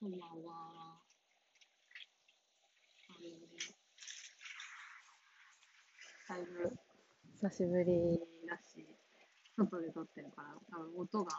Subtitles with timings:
[0.00, 0.96] こんばんは。
[6.26, 6.72] だいぶ
[7.34, 8.88] 久しぶりだし、
[9.58, 11.32] 外で撮ってるから、多分音が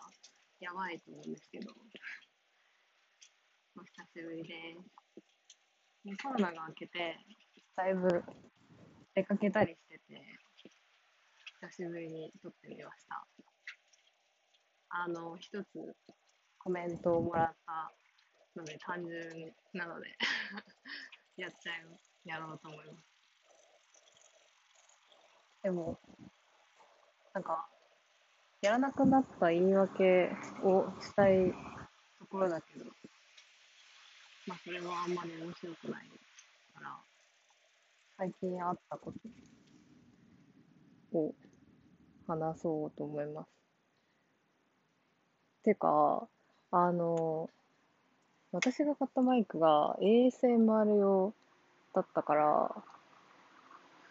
[0.59, 1.71] やばいと思うんですけど、
[3.79, 4.77] お久しぶりで
[6.13, 6.21] す。
[6.21, 7.17] コロナが明けて、
[7.75, 8.23] だいぶ
[9.15, 10.21] 出かけたりしてて、
[11.61, 13.25] 久しぶりに撮ってみました。
[14.89, 15.95] あの、一つ
[16.59, 17.91] コメントをもらった
[18.55, 20.17] ので、単純なので
[21.37, 23.11] やっちゃう、やろうと思います。
[25.63, 25.99] でも、
[27.33, 27.69] なんか、
[28.61, 30.29] やらなくなった言い訳
[30.63, 31.51] をしたい
[32.19, 32.85] ところだけど、
[34.47, 36.07] まあ、それはあんまり面白くない
[36.73, 36.99] から、
[38.17, 39.13] 最近あったこ
[41.11, 41.35] とを
[42.27, 43.49] 話そうと思います。
[45.63, 46.27] てか、
[46.71, 47.49] あの、
[48.53, 51.33] 私が買ったマイクが ASMR 用
[51.95, 52.75] だったから、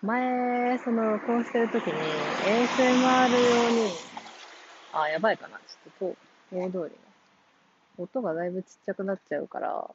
[0.02, 3.90] 前、その録音してる時に ASMR 用に、
[4.92, 5.58] あ、やばいかな。
[5.58, 6.16] ちょっ
[6.50, 6.90] と大通りね。
[7.98, 9.90] 音がだいぶちっちゃくなっちゃうから、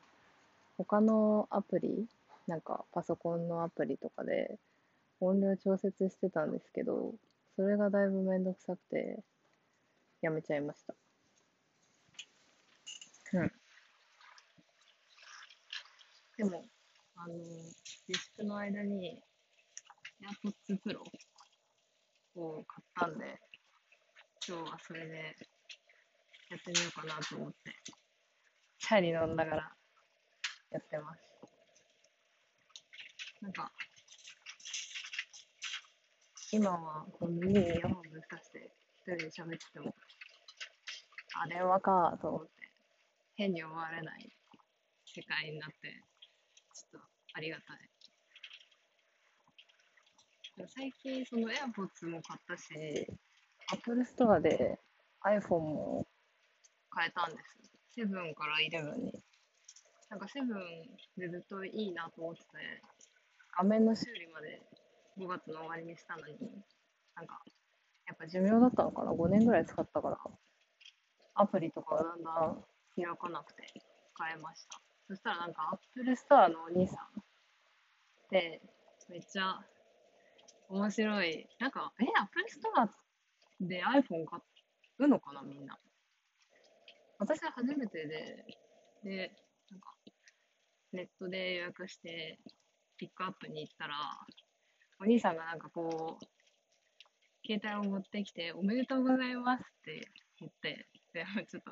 [0.77, 2.05] 他のアプリ、
[2.47, 4.59] なんかパソコンのアプリとかで
[5.21, 7.15] 音量調節してたんですけど、
[7.55, 9.23] それがだいぶめんどくさくて、
[10.21, 10.93] やめちゃいました。
[13.33, 13.51] うん。
[16.37, 16.65] でも、
[17.15, 17.33] あの、
[18.07, 19.21] 自粛の間に
[20.21, 20.99] AirPods Pro
[22.35, 23.39] を買ったんで、
[24.45, 25.15] 今日はそれで
[26.49, 27.71] やってみようかなと思って、
[28.79, 29.71] チャリ飲んだから
[30.71, 31.21] やってます。
[33.41, 33.71] なんか、
[36.51, 39.95] 今はこう耳にイヤホンぶっ刺して一人で喋ってても、
[41.35, 42.51] あ、電話かと思って、
[43.35, 44.29] 変に思われない
[45.05, 46.03] 世界になって、
[46.75, 47.89] ちょっとありがたい。
[50.67, 53.07] 最近その AirPods も買ったし、
[53.71, 54.79] Apple Store で
[55.23, 56.07] iPhone も
[56.95, 57.55] 変えたんです。
[57.95, 59.23] セブンからイレブンに。
[60.09, 60.59] なんかセブン
[61.17, 62.47] でずっといいなと思ってて、
[63.57, 64.61] 画面の修理まで
[65.17, 66.37] 5月の終わりにしたのに、
[67.15, 67.41] なんか、
[68.05, 70.17] やっぱ寿命だったのかな ?5 年ぐらい使ったから、
[71.35, 72.63] アプリとかがだんだん
[72.95, 73.63] 開かなくて
[74.19, 74.84] 変えました。
[75.07, 77.21] そしたらなんか Apple Store のお兄さん
[78.31, 78.61] で、
[79.09, 79.59] めっちゃ
[80.69, 81.47] 面白い。
[81.59, 82.89] なんか、え、Apple Store
[83.67, 84.39] で iPhone 買
[84.99, 85.77] うのかなみんな。
[87.19, 88.45] 私は初めてで、
[89.03, 89.31] で、
[89.69, 89.93] なんか、
[90.91, 92.39] ネットで予約して、
[92.97, 93.95] ピックアップに行ったら、
[94.99, 96.25] お兄さんがなんかこう、
[97.45, 100.07] 携帯を持ってきて、おめでとうございますって
[100.39, 101.71] 言って、で、ちょっと、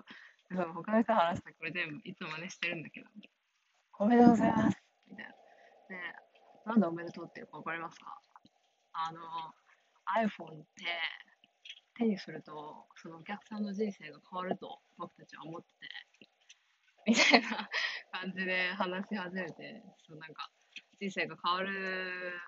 [0.53, 3.08] その他の人話したらこれ全部いつも真似してるんだけど、
[4.00, 4.78] おめでとうございます
[5.09, 5.34] みたいな。
[5.90, 5.97] で、
[6.66, 8.22] なんでおめでとうっていうかわかりますか？
[8.94, 9.19] あの、
[10.22, 10.86] iPhone って
[11.97, 15.90] 手にすると、そのお客さんの人生が変わると僕たちは思ってて、
[17.06, 17.70] みたいな
[18.12, 20.50] 感じで話し始めて、そうなんか、
[21.00, 22.40] 人生が変わる、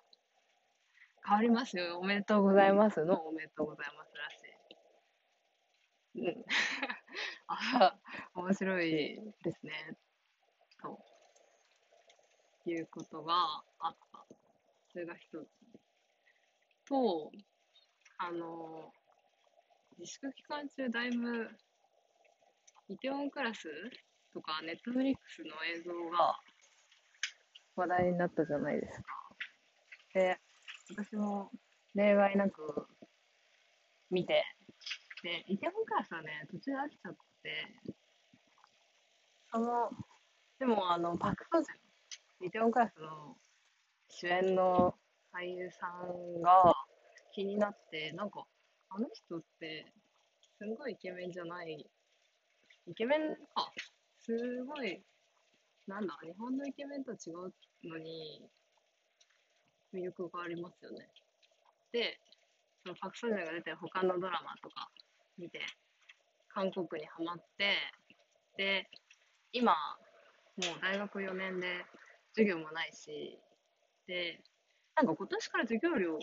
[1.27, 4.43] 変わりますよ、おめでとうございますのおめでとうございますらし
[6.16, 6.27] い。
[6.27, 6.45] うん。
[7.47, 7.95] あ、
[8.33, 9.95] 面白いですね。
[10.81, 11.00] と
[12.66, 13.33] いうことが
[13.79, 14.25] あった。
[14.91, 15.47] それが一つ。
[16.88, 17.31] と、
[18.17, 18.91] あの、
[20.00, 21.50] 自粛期間中だいぶ、
[22.88, 23.69] イテウォンクラス
[24.34, 26.39] とか、ネットフリックスの映像が
[27.75, 29.07] 話題になったじゃないですか。
[30.13, 30.39] で、
[30.91, 31.51] 私も
[31.94, 32.88] 例外なく
[34.09, 34.44] 見て、
[35.23, 37.51] で、イテウォンクラスはね、途中で飽きちゃって、
[39.51, 39.91] その、
[40.57, 43.38] でもあの、パク・ソジュン、イテウォンクラスの
[44.09, 44.95] 主演の
[45.31, 46.73] 俳優さんが
[47.34, 48.43] 気になって、なんか、
[48.90, 49.85] あの人って、
[50.58, 51.85] すごいイケメンじゃない、
[52.87, 53.72] イケメンか、
[54.22, 55.03] すごい、
[55.87, 57.53] なんだ、日本のイケメンと違う
[57.87, 58.41] のに、
[59.93, 61.08] 魅力がありますよね。
[61.91, 62.19] で、
[62.84, 64.90] そのパク・ソジュンが出てる他のドラマとか
[65.37, 65.61] 見て、
[66.55, 67.75] 韓国にハマって、
[68.55, 68.87] で、
[69.52, 69.78] 今、も
[70.78, 71.84] う大学4年で
[72.31, 73.37] 授業もないし、
[74.07, 74.40] で、
[74.96, 76.22] なんか今年から授業料が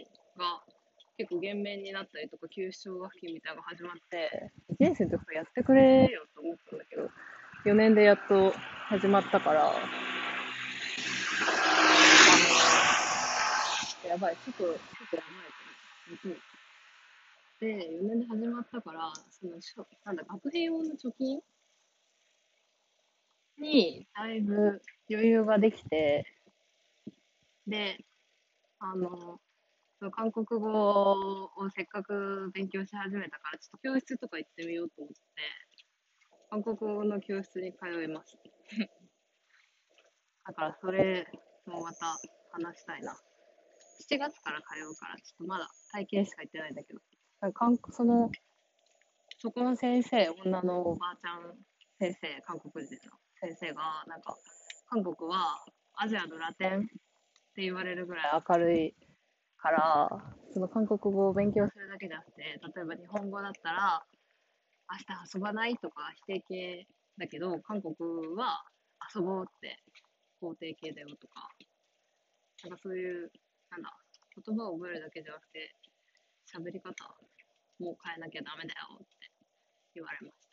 [1.18, 7.10] 結構減免になったりとか、給奨学金みたいなのが始まって、1年生の時からやってくれよと思ったんだけど、
[7.66, 8.54] 4年でやっと
[8.88, 9.72] 始まったから、あ
[12.38, 12.46] の、
[14.08, 14.76] やばい、ちょっと、ちょっ
[15.10, 15.28] とやば
[16.14, 16.38] いと思う。
[17.62, 17.90] って。
[18.02, 21.40] 4年で始まったから、その、しょなんだ、学費用の貯金
[23.58, 26.26] にだいぶ余裕ができて、
[27.66, 28.04] で、
[28.80, 29.38] あ、の
[30.10, 35.16] 韓国語をせっかく勉強し始めたから、ちょっと教室とか行ってみようと思って、
[36.50, 38.36] 韓国語の教室に通います。
[40.44, 41.28] だからそれ
[41.66, 42.16] もまた
[42.50, 43.16] 話したいな。
[44.10, 47.00] 7月から通うから、ちょっとまだ体験しか行ってないんだけど、
[47.50, 48.30] 韓その、
[49.38, 51.58] そこの先生、女のおばあちゃん
[51.98, 53.16] 先生、韓国人の。
[53.40, 54.36] 先生が、なんか、
[54.88, 56.82] 韓国はアジアのラテンっ
[57.54, 58.94] て言われるぐらい明るい
[59.56, 60.08] から、
[60.54, 64.04] その韓国語を勉強するだけじゃなくて、例えば日本語だったら、
[64.92, 66.86] 明日遊ばないとか否定形
[67.18, 67.94] だけど、韓国
[68.36, 68.62] は
[69.12, 69.82] 遊ぼうって
[70.40, 71.48] 肯定形だよとか、
[72.62, 73.32] なんかそういう、
[73.70, 73.90] なんだ、
[74.46, 75.74] 言葉を覚えるだけじゃなくて、
[76.46, 76.92] 喋り方
[77.82, 78.74] もう変えなきゃダメだ。
[78.74, 79.04] よって
[79.96, 80.52] 言われました。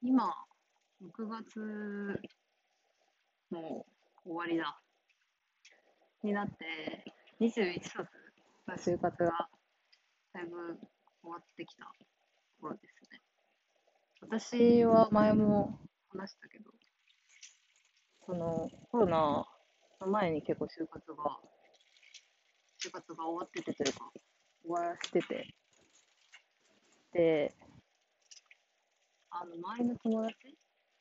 [0.00, 0.32] 今、
[1.02, 1.58] 6月
[3.50, 3.84] の
[4.24, 4.80] 終わりだ。
[6.22, 7.04] になって、
[7.40, 8.08] 21卒
[8.68, 9.48] の就活が
[10.34, 10.42] だ。
[10.42, 10.78] いぶ
[11.20, 11.90] 終わってきた
[12.60, 13.20] 頃ですね。
[14.20, 16.70] 私は前も話したけど、
[18.24, 19.46] そのコロナ
[20.00, 21.38] の前に結構就活が、
[22.82, 24.10] 就活が終わっててというか、
[24.62, 25.54] 終わらせてて、
[27.12, 27.54] で、
[29.30, 30.58] あの、周りの友達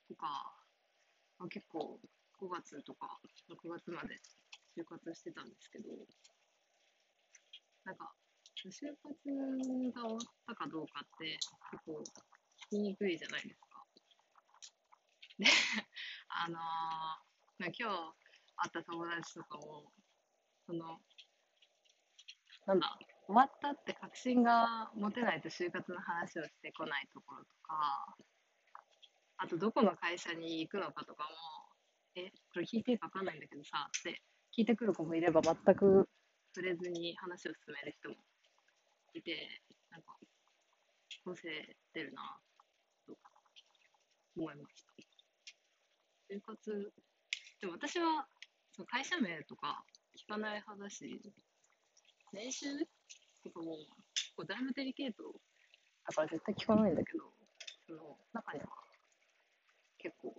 [0.08, 0.28] とか、
[1.40, 2.00] まあ、結構
[2.40, 3.20] 5月とか
[3.50, 4.16] 6月まで
[4.78, 5.90] 就活してたんですけど、
[7.84, 8.12] なんか、
[8.56, 9.14] 就活
[9.94, 11.38] が終わったかどうかって
[11.72, 12.04] 結構
[12.68, 13.67] 聞きにくいじゃないですか。
[15.40, 15.46] で、
[16.30, 18.18] あのー、今日
[18.56, 19.94] 会った友達とかも、
[20.66, 21.00] その、
[22.66, 22.98] なんだ、
[23.28, 28.18] 終わったって確信が持てないと就活の話をしてこないところとか、
[29.38, 31.30] あとどこの会社に行くのかとかも、
[32.16, 34.22] え、これ聞いていいかわかんないんだけどさ、って
[34.58, 36.10] 聞いてくる子もいれば全く
[36.56, 38.16] 触れずに話を進める人も
[39.14, 39.62] いて、
[39.92, 40.18] なんか、
[41.24, 42.40] 個性出るな、
[43.06, 43.18] と
[44.36, 45.07] 思いました。
[46.30, 46.94] 就活、
[47.62, 48.28] でも私は、
[48.74, 49.84] その会社名とか
[50.18, 51.22] 聞かない派だし、
[52.34, 52.66] 年収
[53.44, 53.78] とかも、
[54.36, 55.24] こうだいぶデリケート。
[56.08, 57.34] だから絶対聞かないんだけど、
[57.88, 58.68] その中には
[59.98, 60.36] 結構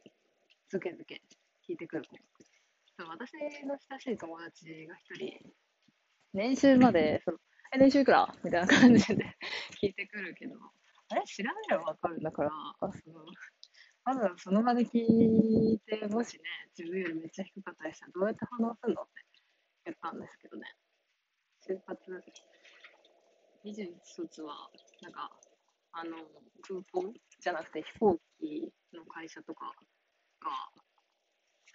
[0.69, 1.21] ズケズケ
[1.69, 2.17] 聞いてくる子。
[3.07, 3.33] 私
[3.65, 5.55] の親しい友達が一人、
[6.33, 7.39] 年収まで、その
[7.75, 8.35] え、年収いくら？
[8.43, 9.37] みたいな感じで
[9.83, 10.57] 聞いてくるけど、
[11.11, 11.23] あれ？
[11.23, 11.45] 調べ
[11.75, 12.51] ればわかるんだから、
[12.81, 12.93] その
[14.09, 16.41] まずはその場で聞いて、もしね、
[16.73, 19.21] 自分よりめっちゃ低かったりしたらどうやって反応するのって
[19.85, 20.65] 言ったんですけどね。
[21.61, 21.93] 就活
[23.69, 24.73] 21卒は、
[25.05, 25.29] なんか、
[25.93, 26.25] あの、
[26.65, 29.77] 空港じゃなくて飛行機の会社とか
[30.41, 30.73] が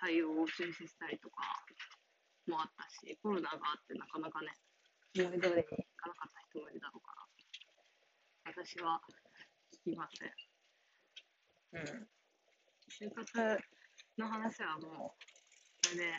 [0.02, 1.46] 採用を中止したりとか
[2.50, 4.58] もあったし、コロナがあってなかなかね、
[5.22, 5.64] 思い通りにい
[6.02, 9.00] かなかった人もいるだろうから、私は
[9.86, 10.34] 聞きません。
[11.74, 12.08] うん。
[13.00, 13.58] 就活
[14.18, 15.16] の話はもう、こ
[15.94, 16.14] れで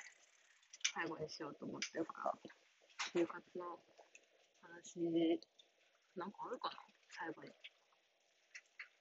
[0.92, 2.34] 最後にしようと思ってるから、
[3.14, 3.78] 就活の
[4.60, 5.40] 話、
[6.16, 6.76] なんかあるかな？
[7.10, 7.50] 最後に。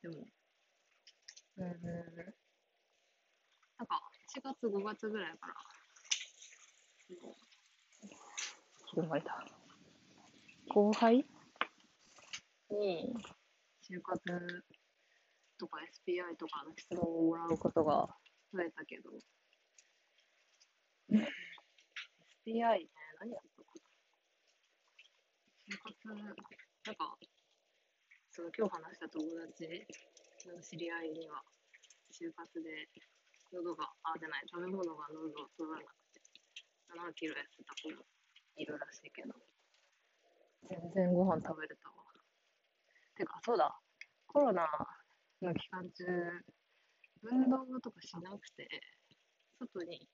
[0.04, 0.28] でも、
[1.58, 1.66] うん、
[3.78, 4.02] なんか
[4.36, 5.56] 4月、5月ぐらいから、
[8.86, 9.46] 広まりた。
[10.70, 11.26] 後輩
[12.70, 13.16] に、
[13.82, 14.22] 就活
[15.64, 18.04] とか SPI とかの質問をもらうことが
[18.52, 19.16] 増えたけど、
[22.44, 22.92] SPI ね、
[23.24, 23.72] 何やったか
[25.64, 26.36] 就活、なん
[27.00, 27.16] か、
[28.30, 29.88] その今日話した友達
[30.52, 31.40] の知り合いには、
[32.12, 32.92] 就活で
[33.56, 36.20] 喉が、あ、じゃない、食べ物が喉を通らなくて、
[36.92, 38.04] 7キロ痩せた子も
[38.58, 39.32] いるらしいけど、
[40.68, 41.96] 全然ご飯食べれたわ。
[43.16, 43.72] てか、そうだ、
[44.28, 44.68] コロナ
[45.44, 46.06] の期間中、
[47.24, 48.68] 運動とかしなくて、
[49.60, 50.08] 外に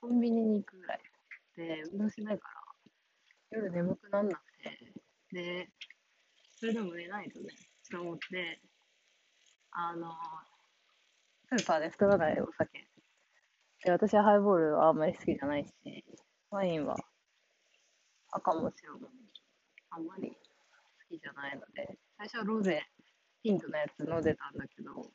[0.00, 1.00] コンビニに行くぐらい
[1.56, 2.54] で、運動しないから、
[3.50, 4.92] 夜眠くなんなくて、
[5.32, 5.68] で、
[6.58, 7.46] それでも寝ないとね、
[7.90, 8.60] と思って、
[9.70, 10.10] あの、
[11.48, 12.88] スーパーで太らないお酒。
[13.84, 16.04] で私はハイボールはあんまり好きじゃないし、
[16.50, 16.96] ワインは
[18.30, 19.08] 赤も白も
[19.90, 20.36] あんまり好
[21.08, 22.82] きじゃないので、最初はロゼ、
[23.42, 25.10] ピンクのやつ飲んでたんだけど、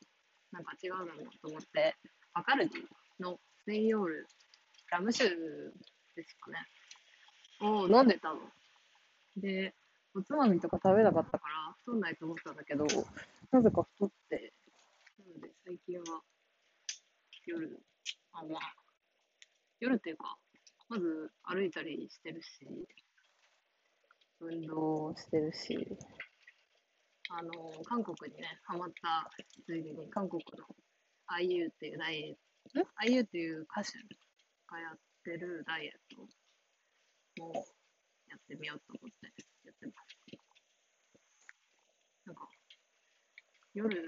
[0.52, 1.06] なんか違うの
[1.42, 1.96] と思って、
[2.34, 4.26] バカルディのスイヨール、
[4.90, 5.34] ラム酒で
[6.24, 6.58] すかね。
[7.60, 8.40] を飲んでたの。
[9.36, 9.74] で、
[10.14, 12.86] おつまみとか食べなかったから太んないと思ったんだけど、
[13.50, 14.52] なぜか太って、
[15.18, 16.22] なので最近は
[17.46, 17.80] 夜、
[18.32, 18.74] あ、まあ、
[19.80, 20.36] 夜っていうか、
[20.88, 22.66] まず歩いたりしてるし、
[24.40, 25.96] 運動してるし、
[27.38, 27.52] あの、
[27.84, 29.30] 韓国にね、ハマった
[29.64, 30.66] ついでに、韓国の
[31.38, 32.36] IU っていうダイエッ
[32.74, 33.96] ト、ん ?IU っていう歌手
[34.66, 36.22] がやってるダイエット
[37.44, 37.54] も
[38.26, 39.26] やってみようと思って
[39.62, 40.18] やってます。
[42.26, 42.48] なんか、
[43.72, 44.04] 夜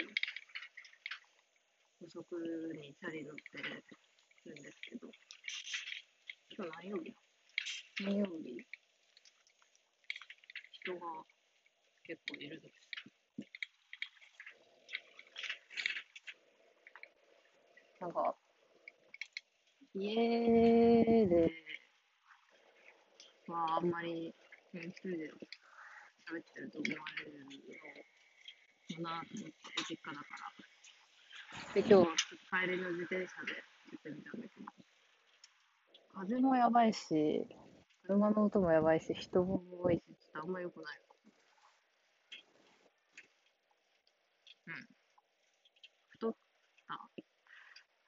[2.03, 2.35] 遅く
[2.75, 5.07] にチャリ乗ってるんですけど、
[6.51, 7.21] 今日何曜日だ？
[7.95, 8.67] 金曜日？
[10.83, 11.25] 人が
[12.03, 12.90] 結構いるんです。
[18.01, 18.35] なんか、
[19.95, 21.53] 家で
[23.47, 24.35] はああんまり、
[24.73, 25.29] ね、一人で
[26.25, 27.51] 喋ってると思われるの
[29.05, 30.27] かなと思って、実家だか
[31.67, 31.75] ら。
[31.75, 32.17] で、今日、
[32.49, 34.67] 帰りの自転車で行ってみたんだけど、
[36.15, 37.47] 風もやばいし、
[38.05, 41.01] 車の音もやばいし、人も多いし、ちょっとあんま良くない。
[44.69, 44.89] うん。
[46.09, 46.35] 太っ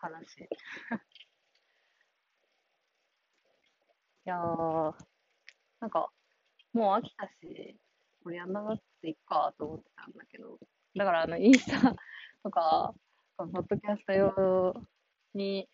[0.01, 0.49] た話。
[4.25, 4.95] いやー、
[5.81, 6.11] なんか、
[6.73, 7.77] もう飽きたし、
[8.23, 10.59] これやんなくていいかと思ってたんだけど、
[10.95, 11.97] だからあの、インスタ
[12.43, 12.95] とか、
[13.37, 14.87] ポッドキャスト用
[15.35, 15.69] に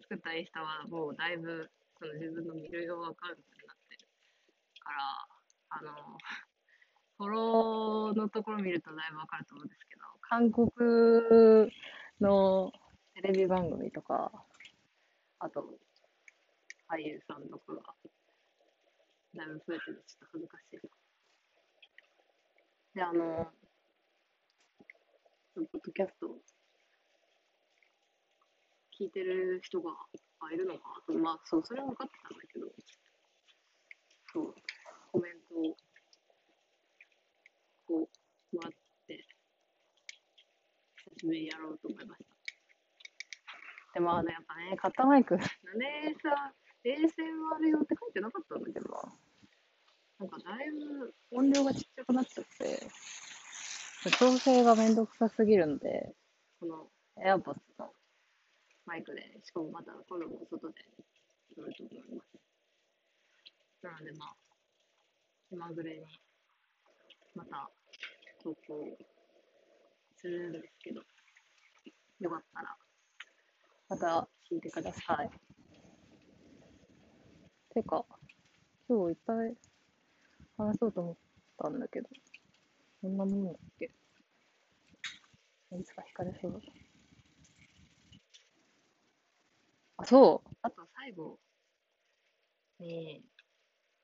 [0.00, 4.06] 作ったインスタはもうだいぶその自分の見る用アカウントになってる
[4.80, 5.26] から、
[5.68, 6.18] あの、
[7.18, 10.70] フォローのところ見るとだいぶわかると思うんですけど、韓国
[12.20, 12.72] の
[13.22, 14.32] テレビ番組とか、
[15.38, 15.78] あと、
[16.90, 17.80] 俳優さんとかが、
[19.32, 20.80] だいぶ増えててちょっと恥ずかしい。
[22.96, 23.46] で、あの、
[25.54, 26.26] ポッドキャスト
[28.98, 29.92] 聞いてる人が
[30.40, 32.66] あいるのかなと、まあ、そう、それは分かってたんだけど、
[34.32, 34.54] そう、
[35.12, 35.76] コメントを、
[37.86, 38.10] こ
[38.52, 38.72] う、もらっ
[39.06, 39.24] て、
[41.04, 42.21] 久しぶりにやろうと思いまし
[44.02, 44.06] た。
[44.06, 45.50] でも、あの、やっぱね、買ったマイク、なんで
[46.22, 46.52] さ、
[46.84, 49.14] ASMR 用って書いてなかったんだけどな。
[50.18, 52.90] なんか、だいぶ音量がちっちゃくなっちゃって、
[54.18, 56.14] 調整がめんどくさすぎるんで、
[56.58, 57.92] この AirPods の
[58.86, 60.74] マイクで、しかもまた今度も外で
[61.54, 62.42] 撮ると思います。
[63.82, 64.34] なのでまあ、
[65.48, 66.04] 気まぐれに
[67.34, 67.70] また
[68.42, 68.98] 投稿
[70.16, 71.02] するんですけど、
[72.20, 72.81] よかったら
[73.92, 75.28] また聞いてください。
[77.74, 78.06] てか、
[78.88, 79.54] 今日いっぱい
[80.56, 81.16] 話そうと思っ
[81.58, 82.08] たんだけど、
[83.02, 83.84] こんなもんだっけ？
[83.84, 83.90] い
[85.84, 86.58] つか惹かれそうだ。
[89.98, 90.48] あ、そう。
[90.62, 91.38] あと最後
[92.80, 93.22] に、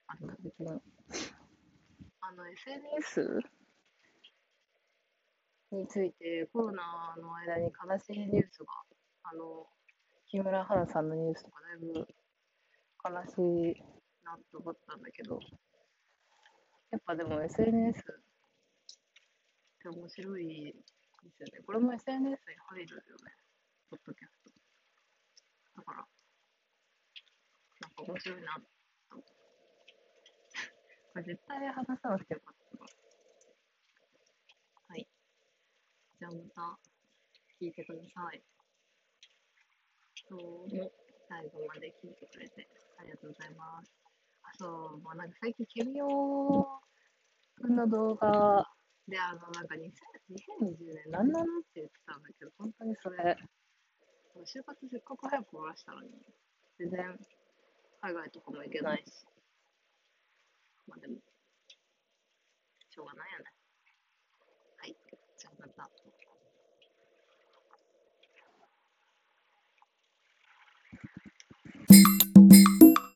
[0.07, 0.83] あの、
[2.21, 3.41] あの、SNS
[5.71, 8.67] についてコロナの間に悲しいニュースが、
[9.23, 9.67] あの、
[10.31, 12.05] 木村花さんのニュースとかだいぶ
[13.01, 13.83] 悲しい
[14.23, 15.41] なと思ったんだけど、
[16.91, 18.05] やっぱでも SNS っ
[19.81, 21.65] て面白いですよね。
[21.65, 22.37] これも SNS に
[22.69, 23.33] 入るよね。
[23.89, 25.81] ポッドキャスト。
[25.81, 28.61] だから、なんか面白いな
[29.09, 29.17] と。
[29.17, 29.25] こ
[31.17, 32.87] れ絶対話さなくてよかったな。
[34.89, 35.09] はい。
[36.19, 36.79] じゃあまた
[37.59, 38.58] 聞いてください。
[40.29, 40.45] 今日
[40.77, 40.91] も
[41.27, 42.69] 最後まで聞いてくれて。
[43.01, 43.93] ありがとうございます。
[44.43, 46.09] あ、そう、もうなんか最近、ケミオ
[47.57, 48.67] くんの動画。
[49.09, 49.89] で、あの、なんか2000
[50.29, 53.37] 2020年なんなのって言ってたんだけど、本当にそれ、
[54.45, 56.11] 就活せっかく早く終わらしたのに、
[56.79, 57.19] 全然
[58.03, 59.25] 海外とかも行けないし、
[60.87, 61.17] まあでも、
[62.91, 63.58] しょうがないよね。